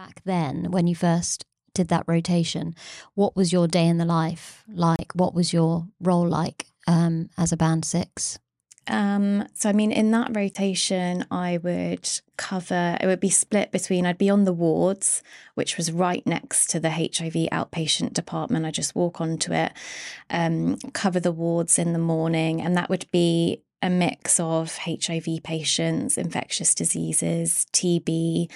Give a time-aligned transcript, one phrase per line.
[0.00, 1.44] back then when you first
[1.74, 2.74] did that rotation,
[3.16, 5.12] what was your day in the life like?
[5.14, 8.38] What was your role like um, as a band six?
[8.86, 12.08] Um, so, I mean, in that rotation, I would
[12.38, 15.22] cover, it would be split between, I'd be on the wards,
[15.54, 18.64] which was right next to the HIV outpatient department.
[18.64, 19.72] I just walk onto it,
[20.30, 25.42] um, cover the wards in the morning, and that would be a mix of HIV
[25.44, 28.50] patients, infectious diseases, TB,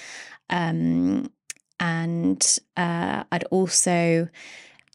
[0.49, 1.31] um,
[1.79, 4.29] and uh, I'd also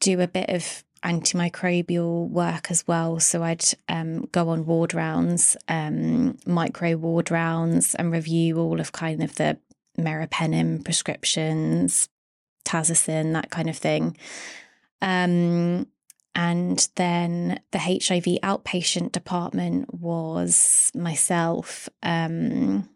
[0.01, 3.21] do a bit of antimicrobial work as well.
[3.21, 8.93] So I'd um, go on ward rounds, um, micro ward rounds, and review all of
[8.93, 9.59] kind of the
[9.99, 12.09] meropenem prescriptions,
[12.65, 14.17] tazocin, that kind of thing.
[15.03, 15.87] Um,
[16.35, 22.89] and then the HIV outpatient department was myself, um,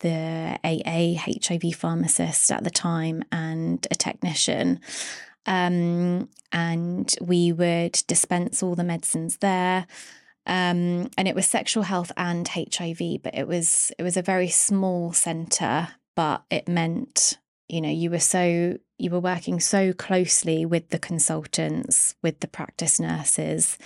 [0.00, 4.80] the AA HIV pharmacist at the time, and a technician.
[5.46, 9.86] Um, and we would dispense all the medicines there.
[10.46, 14.48] Um, and it was sexual health and HIV, but it was it was a very
[14.48, 20.66] small centre, but it meant you know you were so you were working so closely
[20.66, 23.78] with the consultants, with the practice nurses,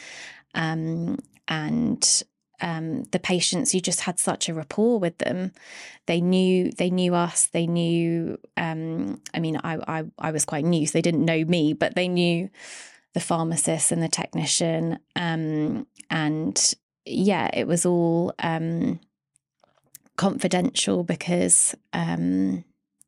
[0.54, 1.18] um,
[1.48, 2.22] and
[2.64, 5.52] um, the patients you just had such a rapport with them.
[6.06, 10.64] They knew they knew us they knew um, i mean I, I i was quite
[10.64, 12.50] new so they didn't know me but they knew
[13.12, 16.74] the pharmacist and the technician um, and
[17.06, 18.98] yeah it was all um,
[20.16, 22.64] confidential because um,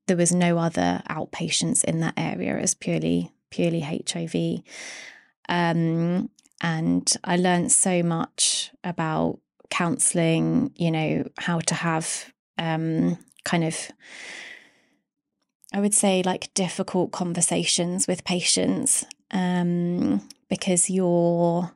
[0.07, 2.57] there was no other outpatients in that area.
[2.57, 4.35] It was purely purely hiv
[5.49, 9.39] um, and I learned so much about
[9.71, 13.91] counseling, you know, how to have um, kind of,
[15.73, 21.73] I would say, like difficult conversations with patients um, because you're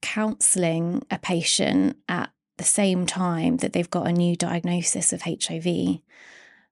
[0.00, 6.00] counseling a patient at the same time that they've got a new diagnosis of HIV.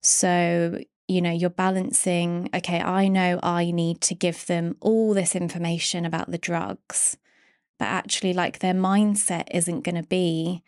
[0.03, 5.35] So, you know, you're balancing, okay, I know I need to give them all this
[5.35, 7.17] information about the drugs
[7.81, 10.63] but actually like their mindset isn't going to be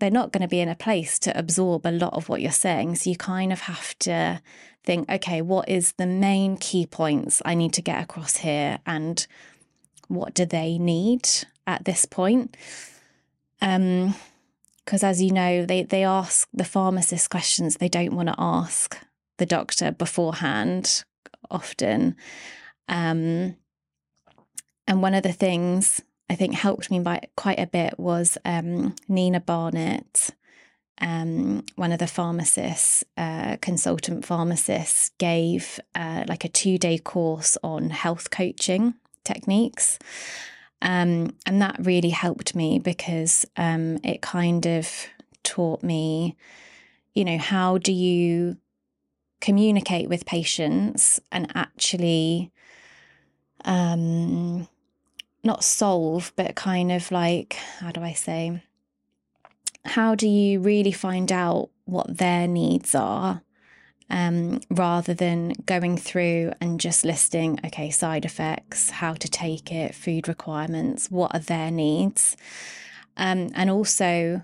[0.00, 2.50] they're not going to be in a place to absorb a lot of what you're
[2.50, 2.96] saying.
[2.96, 4.42] So you kind of have to
[4.84, 9.26] think okay what is the main key points i need to get across here and
[10.06, 11.28] what do they need
[11.66, 12.56] at this point?
[13.60, 14.14] Um
[14.84, 18.98] because as you know they they ask the pharmacist questions they don't want to ask
[19.36, 21.04] the doctor beforehand
[21.50, 22.16] often.
[22.88, 23.56] Um
[24.88, 28.94] and one of the things I think helped me by quite a bit was um,
[29.08, 30.30] Nina Barnett,
[31.00, 37.56] um, one of the pharmacists, uh, consultant pharmacists, gave uh, like a two day course
[37.62, 38.94] on health coaching
[39.24, 39.98] techniques.
[40.82, 44.90] Um, and that really helped me because um, it kind of
[45.42, 46.36] taught me,
[47.14, 48.56] you know, how do you
[49.40, 52.50] communicate with patients and actually
[53.64, 54.68] um,
[55.46, 58.62] not solve, but kind of like, how do I say?
[59.84, 63.42] How do you really find out what their needs are
[64.10, 69.94] um, rather than going through and just listing, okay, side effects, how to take it,
[69.94, 72.36] food requirements, what are their needs?
[73.16, 74.42] Um, and also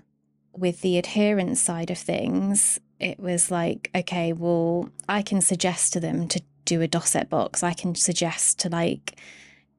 [0.53, 5.99] with the adherence side of things, it was like, okay, well, I can suggest to
[5.99, 7.63] them to do a Dosette box.
[7.63, 9.19] I can suggest to like,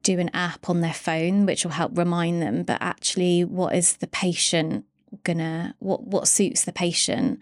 [0.05, 3.97] do an app on their phone which will help remind them but actually what is
[3.97, 4.85] the patient
[5.23, 7.39] gonna what what suits the patient?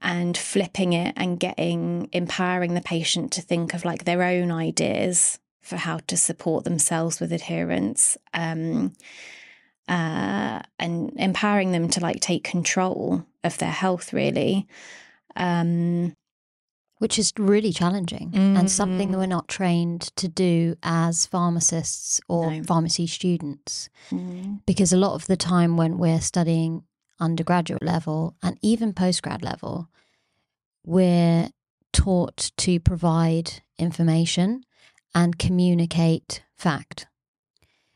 [0.00, 5.38] And flipping it and getting empowering the patient to think of like their own ideas
[5.62, 8.92] for how to support themselves with adherence um,
[9.88, 14.66] uh, and empowering them to like take control of their health really.
[15.36, 16.14] Um,
[17.04, 18.58] which is really challenging mm.
[18.58, 22.62] and something that we're not trained to do as pharmacists or no.
[22.62, 23.90] pharmacy students.
[24.10, 24.62] Mm.
[24.64, 26.82] Because a lot of the time when we're studying
[27.20, 29.90] undergraduate level and even postgrad level,
[30.82, 31.50] we're
[31.92, 34.64] taught to provide information
[35.14, 37.06] and communicate fact.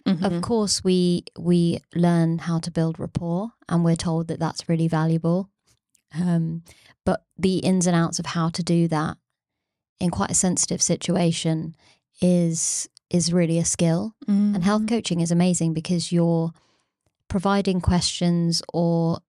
[0.07, 0.23] Mm-hmm.
[0.23, 4.87] Of course, we we learn how to build rapport, and we're told that that's really
[4.89, 5.49] valuable.
[6.15, 6.63] Um,
[7.05, 9.17] but the ins and outs of how to do that
[10.01, 11.75] in quite a sensitive situation
[12.21, 14.15] is is really a skill.
[14.27, 14.55] Mm-hmm.
[14.57, 14.95] And health mm-hmm.
[14.95, 16.53] coaching is amazing because you're
[17.29, 19.21] providing questions or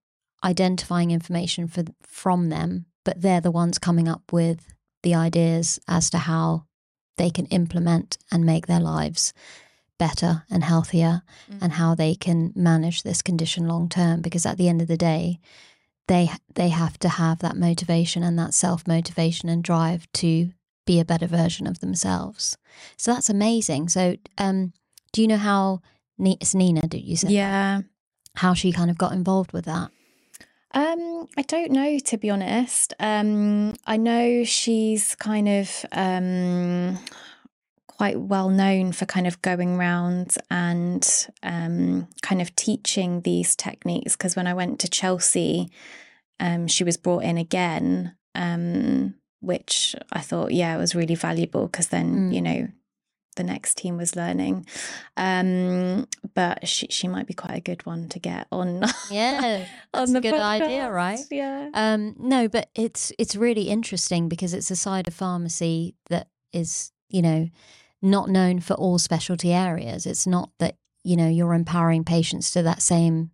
[0.44, 6.10] identifying information for from them, but they're the ones coming up with the ideas as
[6.10, 6.66] to how
[7.16, 9.32] they can implement and make their lives
[9.98, 11.62] better and healthier mm-hmm.
[11.62, 14.96] and how they can manage this condition long term because at the end of the
[14.96, 15.38] day
[16.10, 20.50] they they have to have that motivation and that self motivation and drive to
[20.84, 22.58] be a better version of themselves.
[22.96, 23.90] So that's amazing.
[23.90, 24.72] So um,
[25.12, 25.82] do you know how
[26.18, 27.28] it's nina did you say?
[27.28, 27.82] Yeah.
[28.34, 29.90] How she kind of got involved with that?
[30.72, 32.92] Um, I don't know to be honest.
[32.98, 36.98] Um, I know she's kind of um,
[38.00, 44.16] quite well known for kind of going around and um, kind of teaching these techniques.
[44.16, 45.70] Because when I went to Chelsea,
[46.40, 51.66] um, she was brought in again, um, which I thought, yeah, it was really valuable
[51.66, 52.34] because then, mm.
[52.34, 52.68] you know,
[53.36, 54.64] the next team was learning.
[55.18, 58.82] Um, but she she might be quite a good one to get on.
[59.10, 60.62] Yeah, on the good podcast.
[60.62, 61.20] idea, right?
[61.30, 61.68] Yeah.
[61.74, 66.92] Um, no, but it's it's really interesting because it's a side of pharmacy that is,
[67.10, 67.50] you know,
[68.02, 70.06] not known for all specialty areas.
[70.06, 73.30] It's not that, you know, you're empowering patients to that same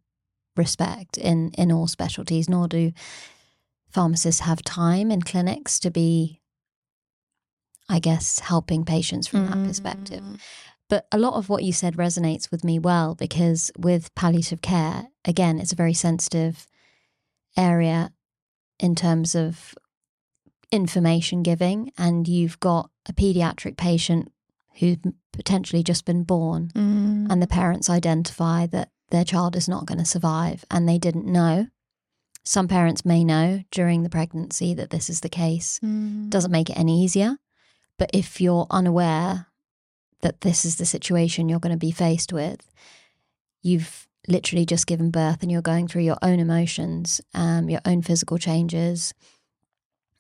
[0.57, 2.93] respect in, in all specialties, nor do
[3.91, 6.41] pharmacists have time in clinics to be,
[7.89, 9.63] I guess, helping patients from mm-hmm.
[9.63, 10.21] that perspective.
[10.21, 10.41] Mm.
[10.89, 15.09] But a lot of what you said resonates with me well because with palliative care,
[15.25, 16.67] again, it's a very sensitive
[17.57, 18.13] area
[18.79, 19.75] in terms of
[20.71, 21.91] information giving.
[21.99, 24.31] And you've got a pediatric patient
[24.79, 24.99] who've
[25.33, 27.31] potentially just been born mm.
[27.31, 31.27] and the parents identify that their child is not going to survive and they didn't
[31.27, 31.69] know.
[32.45, 35.81] Some parents may know during the pregnancy that this is the case.
[35.85, 36.31] Mm.
[36.31, 37.39] Doesn't make it any easier.
[37.99, 39.47] But if you're unaware
[40.21, 42.71] that this is the situation you're going to be faced with,
[43.63, 48.03] you've literally just given birth and you're going through your own emotions, um, your own
[48.03, 49.15] physical changes,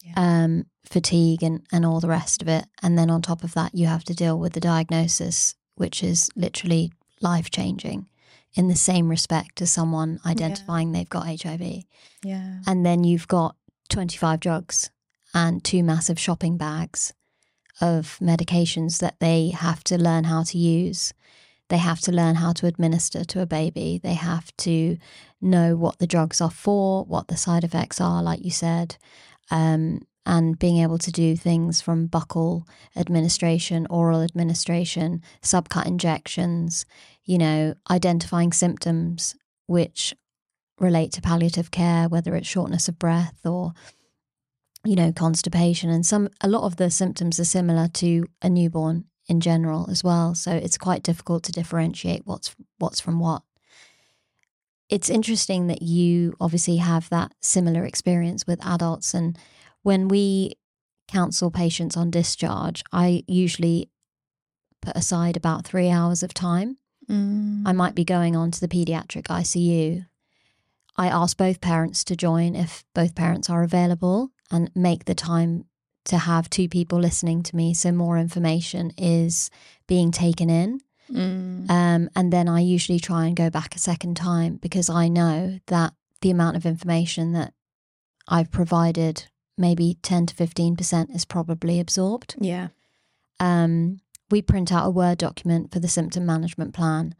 [0.06, 0.12] yeah.
[0.17, 2.67] um, fatigue and, and all the rest of it.
[2.82, 6.31] And then on top of that, you have to deal with the diagnosis, which is
[6.37, 8.06] literally life changing
[8.55, 11.00] in the same respect as someone identifying yeah.
[11.00, 11.85] they've got HIV.
[12.25, 12.61] Yeah.
[12.67, 13.56] And then you've got
[13.91, 14.91] 25 drugs
[15.35, 17.12] and two massive shopping bags
[17.81, 21.12] of medications that they have to learn how to use.
[21.69, 24.00] They have to learn how to administer to a baby.
[24.03, 24.97] They have to
[25.43, 28.97] know what the drugs are for, what the side effects are, like you said
[29.50, 32.66] um, and being able to do things from buccal
[32.96, 36.84] administration, oral administration, subcut injections,
[37.25, 40.14] you know, identifying symptoms which
[40.78, 43.72] relate to palliative care, whether it's shortness of breath or
[44.84, 45.90] you know constipation.
[45.90, 50.04] And some a lot of the symptoms are similar to a newborn in general as
[50.04, 50.34] well.
[50.34, 53.43] So it's quite difficult to differentiate what's what's from what
[54.88, 59.14] it's interesting that you obviously have that similar experience with adults.
[59.14, 59.36] And
[59.82, 60.54] when we
[61.08, 63.90] counsel patients on discharge, I usually
[64.82, 66.78] put aside about three hours of time.
[67.08, 67.62] Mm.
[67.66, 70.06] I might be going on to the pediatric ICU.
[70.96, 75.66] I ask both parents to join if both parents are available and make the time
[76.06, 79.50] to have two people listening to me so more information is
[79.88, 80.80] being taken in
[81.11, 81.70] Mm.
[81.70, 85.61] Um, and then I usually try and go back a second time because I know
[85.67, 87.53] that the amount of information that
[88.29, 89.26] I've provided,
[89.56, 92.35] maybe 10 to 15%, is probably absorbed.
[92.41, 92.69] Yeah.
[93.38, 94.00] Um,
[94.31, 97.15] we print out a Word document for the symptom management plan,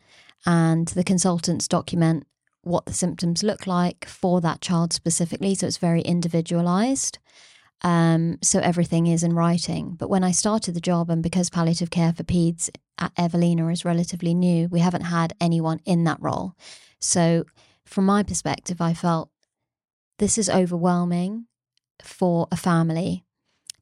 [0.45, 2.27] and the consultants document
[2.63, 5.55] what the symptoms look like for that child specifically.
[5.55, 7.19] So it's very individualized.
[7.83, 9.97] Um, so everything is in writing.
[9.99, 13.85] But when I started the job, and because palliative care for peds at Evelina is
[13.85, 16.55] relatively new, we haven't had anyone in that role.
[17.01, 17.45] So
[17.85, 19.31] from my perspective, I felt
[20.19, 21.47] this is overwhelming
[22.03, 23.25] for a family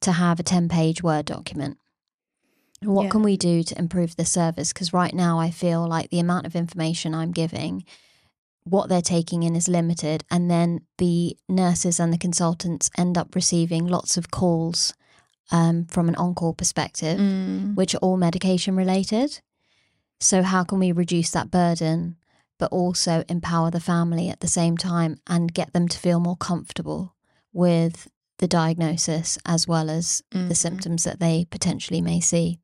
[0.00, 1.78] to have a 10 page Word document.
[2.82, 3.10] What yeah.
[3.10, 4.72] can we do to improve the service?
[4.72, 7.84] Because right now I feel like the amount of information I'm giving
[8.64, 10.24] what they're taking in is limited.
[10.30, 14.94] And then the nurses and the consultants end up receiving lots of calls
[15.50, 17.74] um, from an on call perspective, mm.
[17.74, 19.40] which are all medication related.
[20.20, 22.16] So, how can we reduce that burden,
[22.58, 26.36] but also empower the family at the same time and get them to feel more
[26.36, 27.14] comfortable
[27.52, 30.48] with the diagnosis as well as mm-hmm.
[30.48, 32.58] the symptoms that they potentially may see?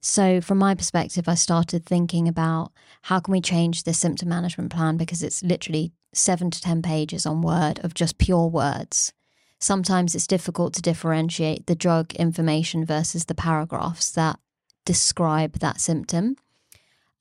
[0.00, 4.70] So, from my perspective, I started thinking about how can we change this symptom management
[4.70, 9.12] plan because it's literally seven to 10 pages on Word of just pure words.
[9.60, 14.38] Sometimes it's difficult to differentiate the drug information versus the paragraphs that
[14.84, 16.36] describe that symptom.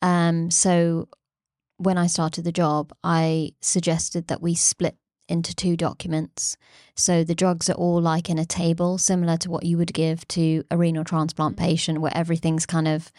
[0.04, 1.10] Um, so,
[1.78, 6.58] when I started the job, I suggested that we split into two documents.
[6.96, 10.28] So the drugs are all like in a table, similar to what you would give
[10.30, 11.66] to a renal transplant mm-hmm.
[11.66, 13.12] patient, where everything's kind of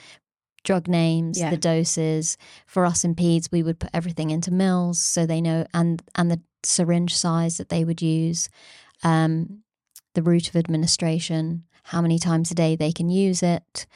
[0.65, 1.50] drug names, yeah.
[1.50, 2.37] the doses.
[2.67, 6.31] For us in peds, we would put everything into mills, so they know, and and
[6.31, 8.49] the syringe size that they would use,
[9.03, 9.62] um,
[10.15, 13.87] the route of administration, how many times a day they can use it.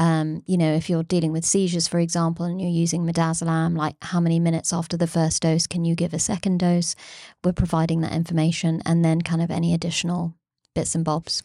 [0.00, 3.96] Um, you know, if you're dealing with seizures, for example, and you're using midazolam, like
[4.00, 6.96] how many minutes after the first dose can you give a second dose?
[7.44, 10.34] We're providing that information and then kind of any additional
[10.74, 11.42] bits and bobs.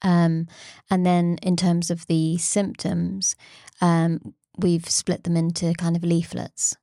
[0.00, 0.48] Um,
[0.90, 3.36] and then in terms of the symptoms,
[3.82, 6.74] um, we've split them into kind of leaflets,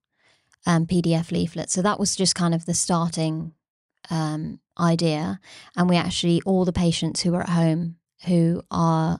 [0.67, 1.73] um, PDF leaflets.
[1.73, 3.53] So that was just kind of the starting
[4.11, 5.39] um, idea.
[5.75, 7.95] And we actually, all the patients who are at home
[8.25, 9.19] who are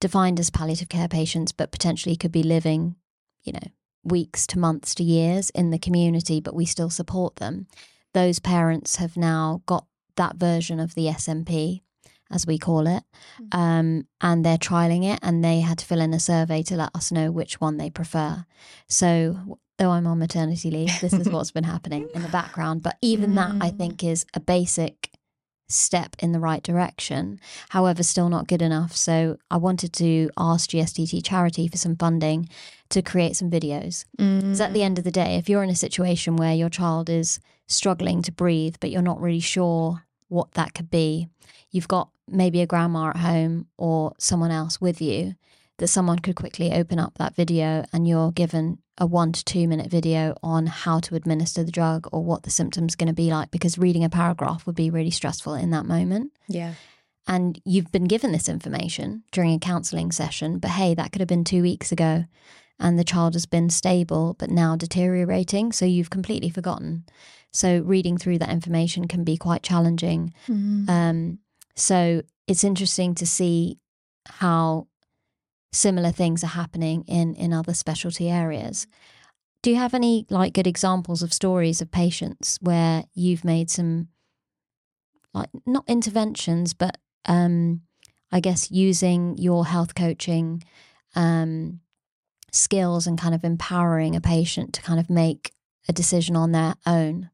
[0.00, 2.96] defined as palliative care patients, but potentially could be living,
[3.42, 3.68] you know,
[4.04, 7.66] weeks to months to years in the community, but we still support them.
[8.12, 9.86] Those parents have now got
[10.16, 11.80] that version of the SMP,
[12.30, 13.02] as we call it,
[13.40, 13.58] mm-hmm.
[13.58, 16.94] um, and they're trialing it, and they had to fill in a survey to let
[16.94, 18.44] us know which one they prefer.
[18.88, 22.82] So, though I'm on maternity leave, this is what's been happening in the background.
[22.82, 23.34] But even mm.
[23.36, 25.10] that, I think, is a basic
[25.68, 27.40] step in the right direction.
[27.70, 28.96] However, still not good enough.
[28.96, 32.48] So I wanted to ask GSTT Charity for some funding
[32.90, 34.04] to create some videos.
[34.16, 34.64] Because mm.
[34.64, 37.40] at the end of the day, if you're in a situation where your child is
[37.66, 41.28] struggling to breathe, but you're not really sure what that could be,
[41.70, 45.34] you've got maybe a grandma at home or someone else with you
[45.78, 49.66] that someone could quickly open up that video and you're given a one to two
[49.66, 53.30] minute video on how to administer the drug or what the symptoms going to be
[53.30, 56.32] like because reading a paragraph would be really stressful in that moment.
[56.48, 56.74] Yeah.
[57.26, 61.28] And you've been given this information during a counseling session, but hey, that could have
[61.28, 62.24] been two weeks ago
[62.78, 65.72] and the child has been stable but now deteriorating.
[65.72, 67.04] So you've completely forgotten.
[67.52, 70.34] So reading through that information can be quite challenging.
[70.48, 70.90] Mm-hmm.
[70.90, 71.38] Um,
[71.74, 73.78] so it's interesting to see
[74.26, 74.86] how
[75.74, 78.86] similar things are happening in in other specialty areas.
[79.62, 84.08] Do you have any like good examples of stories of patients where you've made some
[85.32, 87.82] like not interventions, but um,
[88.30, 90.62] I guess using your health coaching
[91.14, 91.80] um,
[92.52, 95.52] skills and kind of empowering a patient to kind of make
[95.88, 97.30] a decision on their own?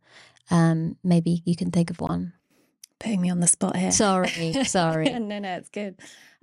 [0.50, 2.32] Um, maybe you can think of one.
[2.98, 3.92] Putting me on the spot here.
[3.92, 5.10] Sorry, sorry.
[5.18, 5.96] no, no, it's good.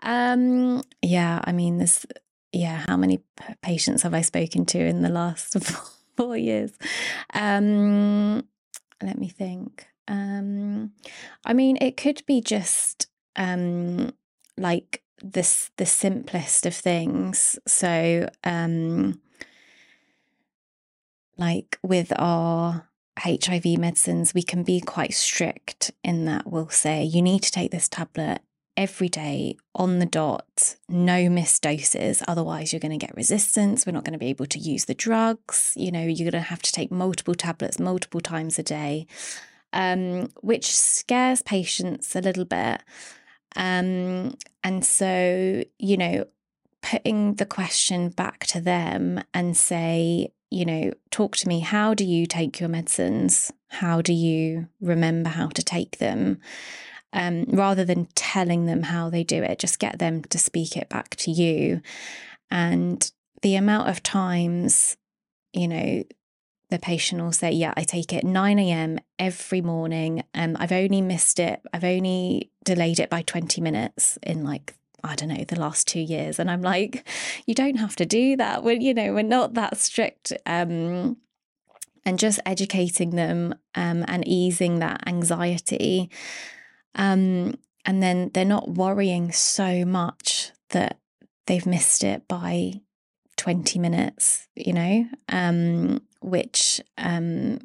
[0.04, 2.06] Um, yeah, I mean, this,
[2.52, 3.20] yeah, how many
[3.62, 5.58] patients have I spoken to in the last
[6.18, 6.72] four years?
[7.34, 8.44] Um,
[9.02, 9.88] let me think.
[10.08, 10.92] Um,
[11.46, 14.14] I mean, it could be just um,
[14.58, 17.60] like this the simplest of things.
[17.68, 19.20] So, um,
[21.38, 22.88] like with our
[23.20, 27.72] HIV medicines, we can be quite strict in that we'll say, you need to take
[27.72, 28.42] this tablet
[28.78, 32.24] every day on the dot, no missed doses.
[32.28, 33.86] Otherwise, you're going to get resistance.
[33.86, 35.74] We're not going to be able to use the drugs.
[35.76, 39.08] You know, you're going to have to take multiple tablets multiple times a day,
[39.74, 42.84] um, which scares patients a little bit.
[43.56, 46.26] Um, and so, you know,
[46.84, 51.60] putting the question back to them and say, you know, talk to me.
[51.60, 53.52] How do you take your medicines?
[53.70, 56.40] How do you remember how to take them?
[57.14, 60.90] Um, rather than telling them how they do it, just get them to speak it
[60.90, 61.82] back to you.
[62.52, 63.10] And
[63.42, 64.98] the amount of times,
[65.54, 66.04] you know,
[66.70, 69.00] the patient will say, Yeah, I take it 9 a.m.
[69.18, 70.24] every morning.
[70.34, 74.74] Um, I've only missed it, I've only delayed it by 20 minutes in like
[75.04, 76.40] I don't know, the last two years.
[76.40, 77.08] And I'm like,
[77.46, 78.64] you don't have to do that.
[78.64, 80.34] We're, you know, we're not that strict.
[80.46, 81.18] Um,
[82.04, 86.10] and just educating them um, and easing that anxiety
[86.98, 91.00] um, and then they're not worrying so much that
[91.46, 92.74] they've missed it by
[93.38, 97.60] 20 minutes, you know, um, which um,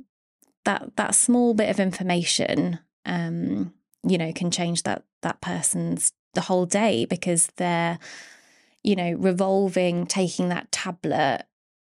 [0.64, 3.72] that that small bit of information, um,
[4.06, 7.98] you know, can change that that person's the whole day because they're,
[8.82, 11.46] you know, revolving, taking that tablet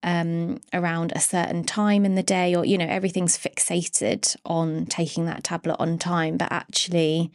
[0.06, 5.26] um, around a certain time in the day, or, you know, everything's fixated on taking
[5.26, 7.32] that tablet on time, but actually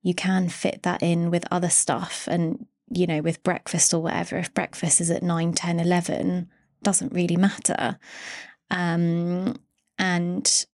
[0.00, 2.28] you can fit that in with other stuff.
[2.30, 6.48] And, you know, with breakfast or whatever, if breakfast is at 9, 10, 11,
[6.84, 7.98] doesn't really matter.
[8.70, 9.56] Um,
[9.98, 10.66] and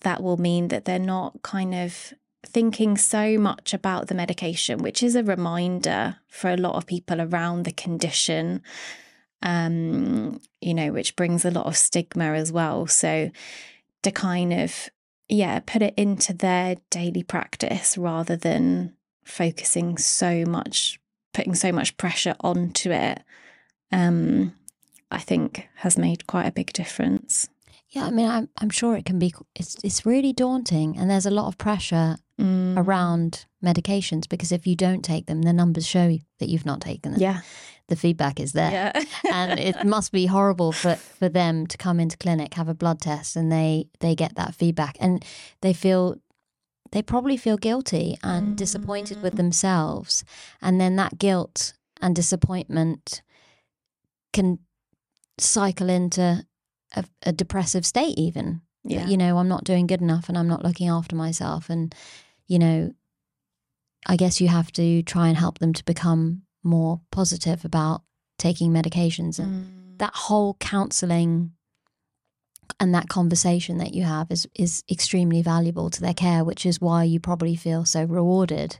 [0.00, 2.14] that will mean that they're not kind of
[2.46, 7.20] thinking so much about the medication, which is a reminder for a lot of people
[7.20, 8.62] around the condition
[9.42, 12.86] um, you know, which brings a lot of stigma as well.
[12.86, 13.30] So
[14.02, 14.90] to kind of
[15.28, 21.00] yeah, put it into their daily practice rather than focusing so much,
[21.34, 23.22] putting so much pressure onto it,
[23.90, 24.54] um,
[25.10, 27.48] I think has made quite a big difference.
[27.90, 31.26] Yeah, I mean, I'm, I'm sure it can be, it's, it's really daunting and there's
[31.26, 32.76] a lot of pressure mm.
[32.76, 37.12] around medications because if you don't take them, the numbers show that you've not taken
[37.12, 37.20] them.
[37.20, 37.40] Yeah.
[37.88, 38.70] The feedback is there.
[38.70, 39.04] Yeah.
[39.32, 43.00] and it must be horrible for, for them to come into clinic, have a blood
[43.00, 44.96] test, and they, they get that feedback.
[45.00, 45.24] And
[45.60, 46.16] they feel
[46.92, 48.56] they probably feel guilty and mm.
[48.56, 50.24] disappointed with themselves.
[50.62, 53.22] And then that guilt and disappointment
[54.32, 54.60] can
[55.38, 56.44] cycle into
[56.94, 58.62] a, a, depressive state, even.
[58.84, 59.06] Yeah.
[59.06, 61.68] You know, I'm not doing good enough and I'm not looking after myself.
[61.68, 61.94] And,
[62.46, 62.92] you know,
[64.06, 68.02] I guess you have to try and help them to become more positive about
[68.38, 69.38] taking medications.
[69.38, 69.98] And mm.
[69.98, 71.52] that whole counseling
[72.80, 76.80] and that conversation that you have is is extremely valuable to their care, which is
[76.80, 78.78] why you probably feel so rewarded.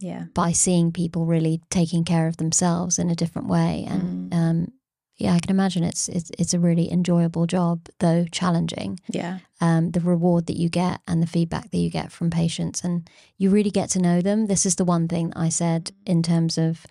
[0.00, 0.26] Yeah.
[0.32, 3.84] By seeing people really taking care of themselves in a different way.
[3.88, 4.36] And mm.
[4.36, 4.72] um,
[5.18, 9.00] yeah, I can imagine it's it's it's a really enjoyable job, though challenging.
[9.08, 9.40] Yeah.
[9.60, 13.10] Um, the reward that you get and the feedback that you get from patients, and
[13.36, 14.46] you really get to know them.
[14.46, 16.86] This is the one thing I said in terms of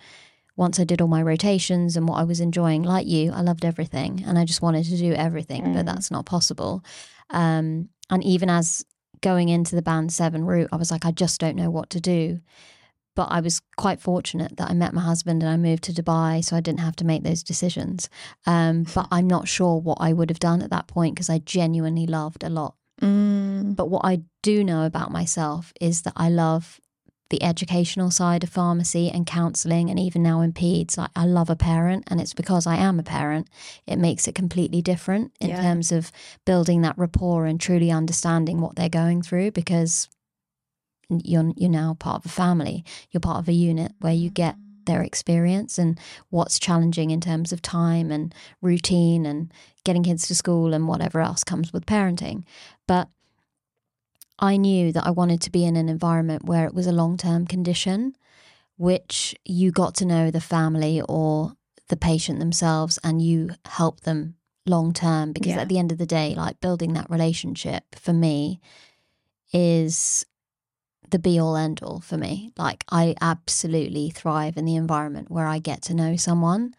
[0.56, 2.82] once I did all my rotations and what I was enjoying.
[2.82, 5.74] Like you, I loved everything, and I just wanted to do everything, mm.
[5.74, 6.84] but that's not possible.
[7.30, 8.84] Um, and even as
[9.22, 12.00] going into the band seven route, I was like, I just don't know what to
[12.00, 12.40] do.
[13.18, 16.44] But I was quite fortunate that I met my husband and I moved to Dubai,
[16.44, 18.08] so I didn't have to make those decisions.
[18.46, 21.38] Um, but I'm not sure what I would have done at that point because I
[21.38, 22.76] genuinely loved a lot.
[23.02, 23.74] Mm.
[23.74, 26.80] But what I do know about myself is that I love
[27.30, 30.96] the educational side of pharmacy and counselling, and even now in peds.
[30.96, 33.48] Like I love a parent, and it's because I am a parent.
[33.84, 35.60] It makes it completely different in yeah.
[35.60, 36.12] terms of
[36.46, 40.08] building that rapport and truly understanding what they're going through because
[41.08, 42.84] you're you're now part of a family.
[43.10, 44.56] You're part of a unit where you get
[44.88, 46.00] their experience and
[46.30, 49.52] what's challenging in terms of time and routine and
[49.84, 52.42] getting kids to school and whatever else comes with parenting.
[52.86, 53.08] But
[54.38, 57.16] I knew that I wanted to be in an environment where it was a long
[57.16, 58.16] term condition,
[58.76, 61.52] which you got to know the family or
[61.88, 65.32] the patient themselves and you help them long term.
[65.32, 65.60] Because yeah.
[65.60, 68.60] at the end of the day, like building that relationship for me
[69.52, 70.24] is
[71.10, 72.52] the be all end all for me.
[72.56, 76.74] Like I absolutely thrive in the environment where I get to know someone.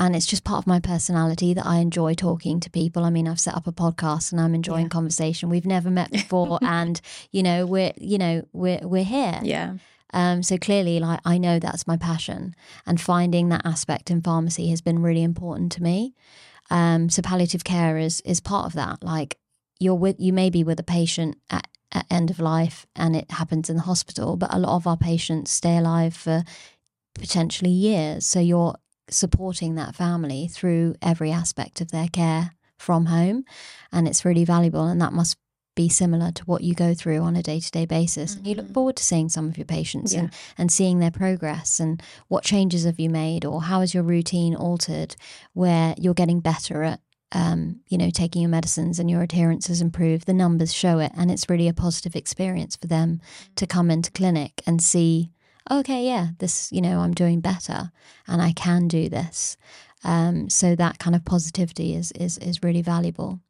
[0.00, 3.04] And it's just part of my personality that I enjoy talking to people.
[3.04, 4.90] I mean, I've set up a podcast and I'm enjoying yeah.
[4.90, 5.48] conversation.
[5.48, 7.00] We've never met before, and
[7.32, 9.40] you know, we're you know we're we're here.
[9.42, 9.74] Yeah.
[10.14, 12.54] Um, so clearly, like I know that's my passion,
[12.86, 16.14] and finding that aspect in pharmacy has been really important to me.
[16.70, 19.02] Um, so palliative care is is part of that.
[19.02, 19.36] Like
[19.80, 23.30] you're with you may be with a patient at at end of life and it
[23.30, 26.44] happens in the hospital, but a lot of our patients stay alive for
[27.14, 28.26] potentially years.
[28.26, 28.76] So you're
[29.10, 33.44] supporting that family through every aspect of their care from home.
[33.92, 34.86] And it's really valuable.
[34.86, 35.36] And that must
[35.74, 38.34] be similar to what you go through on a day to day basis.
[38.34, 38.46] Mm-hmm.
[38.46, 38.74] You look mm-hmm.
[38.74, 40.20] forward to seeing some of your patients yeah.
[40.20, 44.02] and, and seeing their progress and what changes have you made or how has your
[44.02, 45.14] routine altered
[45.52, 47.00] where you're getting better at
[47.32, 51.12] um, you know, taking your medicines and your adherence has improved, the numbers show it.
[51.16, 53.20] And it's really a positive experience for them
[53.56, 55.30] to come into clinic and see,
[55.70, 57.92] okay, yeah, this, you know, I'm doing better
[58.26, 59.56] and I can do this.
[60.04, 63.40] Um, so that kind of positivity is, is, is really valuable.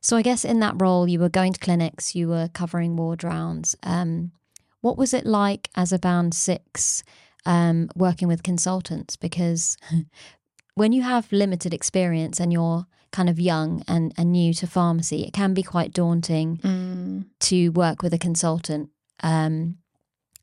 [0.00, 3.24] So I guess in that role, you were going to clinics, you were covering ward
[3.24, 3.76] rounds.
[3.82, 4.32] Um,
[4.80, 7.02] what was it like as a band six
[7.44, 9.16] um, working with consultants?
[9.16, 9.76] Because
[10.78, 15.24] when you have limited experience and you're kind of young and, and new to pharmacy,
[15.24, 17.24] it can be quite daunting mm.
[17.40, 18.90] to work with a consultant
[19.22, 19.78] um,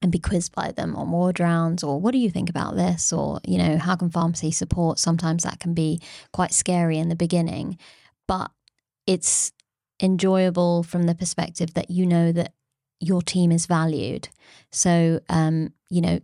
[0.01, 3.13] and be quizzed by them on ward rounds or what do you think about this?
[3.13, 4.99] Or you know how can pharmacy support?
[4.99, 6.01] Sometimes that can be
[6.33, 7.77] quite scary in the beginning
[8.27, 8.51] but
[9.05, 9.51] it's
[10.01, 12.53] enjoyable from the perspective that you know that
[12.99, 14.29] your team is valued.
[14.71, 16.19] So um, you know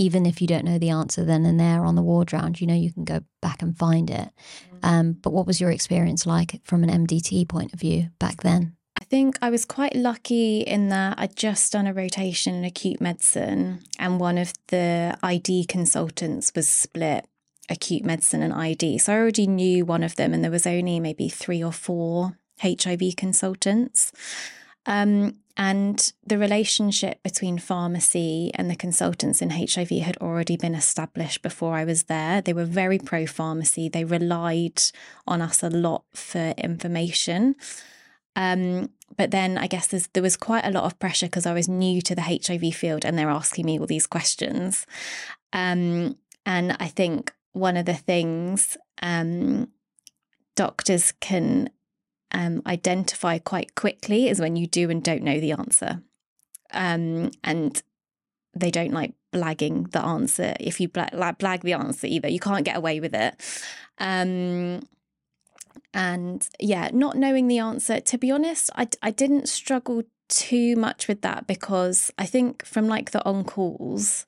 [0.00, 2.66] even if you don't know the answer then and there on the ward round, you
[2.66, 4.30] know you can go back and find it.
[4.72, 4.78] Mm.
[4.82, 8.76] Um, but what was your experience like from an MDT point of view back then?
[8.98, 13.00] I think I was quite lucky in that I'd just done a rotation in acute
[13.00, 17.26] medicine, and one of the ID consultants was split
[17.68, 18.98] acute medicine and ID.
[18.98, 22.38] So I already knew one of them, and there was only maybe three or four
[22.62, 24.12] HIV consultants.
[24.86, 31.42] Um, and the relationship between pharmacy and the consultants in HIV had already been established
[31.42, 32.40] before I was there.
[32.40, 34.80] They were very pro pharmacy, they relied
[35.26, 37.56] on us a lot for information.
[38.34, 41.68] Um, but then I guess there was quite a lot of pressure because I was
[41.68, 44.86] new to the HIV field and they're asking me all these questions.
[45.52, 49.68] Um, and I think one of the things um,
[50.56, 51.68] doctors can
[52.32, 56.02] um, identify quite quickly is when you do and don't know the answer.
[56.72, 57.82] Um, and
[58.54, 60.54] they don't like blagging the answer.
[60.60, 63.34] If you blag, blag the answer either, you can't get away with it.
[63.98, 64.82] Um,
[65.92, 71.08] and yeah, not knowing the answer, to be honest, I, I didn't struggle too much
[71.08, 74.26] with that because I think from like the on calls,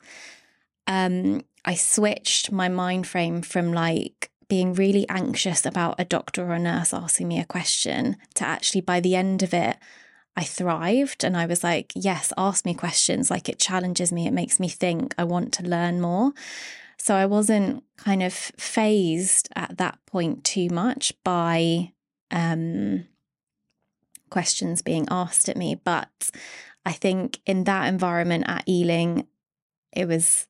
[0.86, 6.52] um, I switched my mind frame from like being really anxious about a doctor or
[6.52, 9.78] a nurse asking me a question to actually by the end of it,
[10.36, 13.30] I thrived and I was like, yes, ask me questions.
[13.30, 16.34] Like it challenges me, it makes me think, I want to learn more.
[16.98, 21.92] So I wasn't kind of fazed at that point too much by
[22.30, 23.06] um,
[24.28, 25.80] questions being asked at me.
[25.82, 26.30] But
[26.84, 29.26] I think in that environment at Ealing,
[29.94, 30.46] it was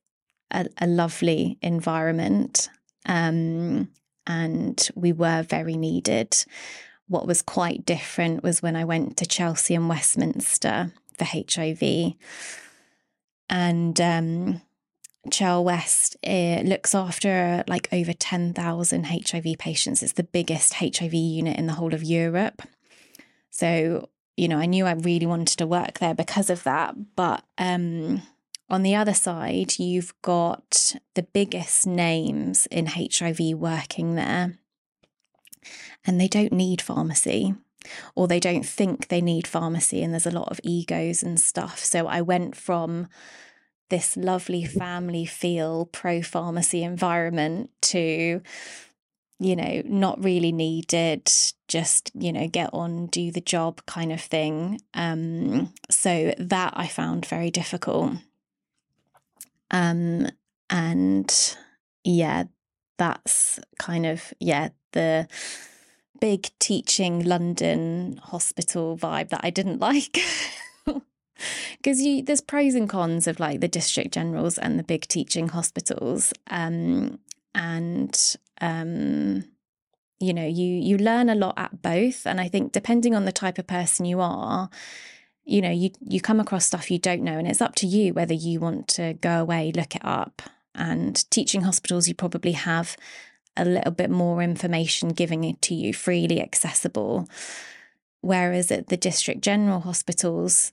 [0.51, 2.67] a, a lovely environment.
[3.05, 3.89] Um,
[4.25, 6.35] and we were very needed.
[7.07, 12.13] What was quite different was when I went to Chelsea and Westminster for HIV.
[13.49, 14.61] And um,
[15.31, 20.01] Chel West looks after like over 10,000 HIV patients.
[20.01, 22.61] It's the biggest HIV unit in the whole of Europe.
[23.49, 26.95] So, you know, I knew I really wanted to work there because of that.
[27.15, 28.23] But um,
[28.69, 34.57] on the other side, you've got the biggest names in HIV working there,
[36.05, 37.55] and they don't need pharmacy
[38.15, 40.03] or they don't think they need pharmacy.
[40.03, 41.79] And there's a lot of egos and stuff.
[41.79, 43.07] So I went from
[43.89, 48.41] this lovely family feel pro pharmacy environment to
[49.39, 51.29] you know not really needed
[51.67, 56.87] just you know get on do the job kind of thing um so that i
[56.87, 58.13] found very difficult
[59.73, 60.27] um
[60.69, 61.57] and
[62.05, 62.45] yeah
[62.97, 65.27] that's kind of yeah the
[66.21, 70.19] big teaching london hospital vibe that i didn't like.
[71.77, 75.49] Because you there's pros and cons of like the district generals and the big teaching
[75.49, 77.19] hospitals um,
[77.53, 79.43] and um,
[80.19, 83.31] you know you you learn a lot at both and i think depending on the
[83.31, 84.69] type of person you are
[85.45, 88.13] you know you you come across stuff you don't know and it's up to you
[88.13, 90.41] whether you want to go away look it up
[90.75, 92.97] and teaching hospitals you probably have
[93.55, 97.27] a little bit more information giving it to you freely accessible
[98.21, 100.71] whereas at the district general hospitals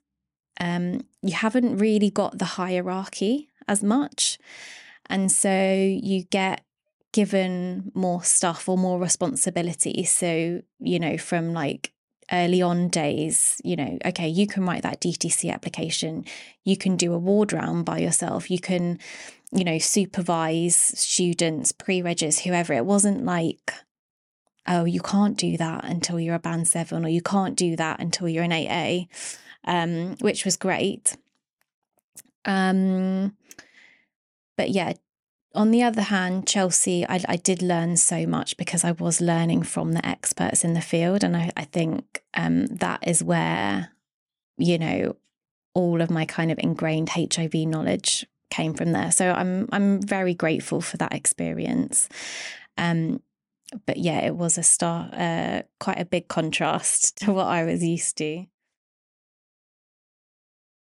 [0.60, 4.38] um, you haven't really got the hierarchy as much.
[5.06, 6.62] And so you get
[7.12, 10.04] given more stuff or more responsibility.
[10.04, 11.92] So, you know, from like
[12.32, 16.24] early on days, you know, okay, you can write that DTC application,
[16.64, 18.98] you can do a ward round by yourself, you can,
[19.52, 22.72] you know, supervise students, pre regis, whoever.
[22.72, 23.72] It wasn't like,
[24.66, 28.00] oh, you can't do that until you're a band seven, or you can't do that
[28.00, 29.08] until you're an 8A
[29.64, 31.16] um, which was great.
[32.44, 33.36] Um,
[34.56, 34.94] but yeah,
[35.54, 39.64] on the other hand, Chelsea, I, I, did learn so much because I was learning
[39.64, 41.24] from the experts in the field.
[41.24, 43.90] And I, I think um, that is where,
[44.58, 45.16] you know,
[45.74, 49.10] all of my kind of ingrained HIV knowledge came from there.
[49.10, 52.08] So I'm I'm very grateful for that experience.
[52.76, 53.22] Um,
[53.86, 57.82] but yeah, it was a start, uh, quite a big contrast to what I was
[57.82, 58.46] used to.